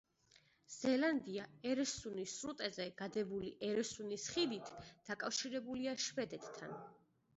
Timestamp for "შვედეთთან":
6.07-6.79